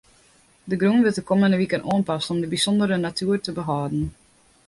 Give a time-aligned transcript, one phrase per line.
[0.69, 4.05] De grûn wurdt de kommende wiken oanpast om de bysûndere natuer te behâlden.